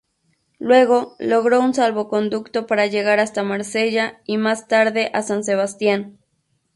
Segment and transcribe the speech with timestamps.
[0.57, 6.17] Luego, logró un salvoconducto para llegar hasta Marsella y, más tarde, a San Sebastián.